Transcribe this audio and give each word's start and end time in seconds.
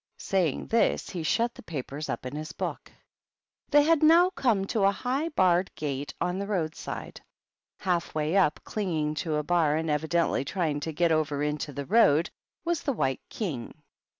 Saying 0.17 0.65
this, 0.65 1.11
he 1.11 1.21
shut 1.21 1.53
the 1.53 1.61
papers 1.61 2.09
up 2.09 2.25
in 2.25 2.35
his 2.35 2.53
book. 2.53 2.91
They 3.69 3.83
had 3.83 4.01
now 4.01 4.31
come 4.31 4.65
to 4.65 4.85
a 4.85 4.91
high 4.91 5.29
barred 5.29 5.69
gate 5.75 6.11
on 6.19 6.39
the 6.39 6.47
roadside. 6.47 7.21
Half 7.77 8.15
way 8.15 8.35
up, 8.35 8.59
clinging 8.63 9.13
to 9.21 9.35
a 9.35 9.43
bar 9.43 9.75
and 9.75 9.91
evidently 9.91 10.43
trying 10.43 10.79
to 10.79 10.91
get 10.91 11.11
over 11.11 11.43
into 11.43 11.71
the 11.71 11.85
road, 11.85 12.31
was 12.65 12.81
the 12.81 12.93
White 12.93 13.21
King. 13.29 13.75